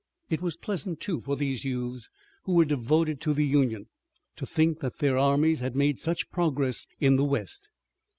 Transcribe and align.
It 0.31 0.41
was 0.41 0.57
pleasant, 0.57 0.99
too, 0.99 1.21
for 1.21 1.35
these 1.35 1.63
youths, 1.63 2.09
who 2.45 2.53
were 2.53 2.65
devoted 2.65 3.21
to 3.21 3.35
the 3.35 3.45
Union, 3.45 3.85
to 4.35 4.47
think 4.47 4.79
that 4.79 4.97
their 4.97 5.15
armies 5.15 5.59
had 5.59 5.75
made 5.75 5.99
such 5.99 6.31
progress 6.31 6.87
in 6.99 7.17
the 7.17 7.23
west. 7.23 7.69